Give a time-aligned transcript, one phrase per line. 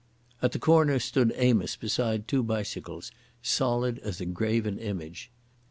[0.41, 3.11] At the corner stood Amos beside two bicycles,
[3.43, 5.29] solid as a graven image.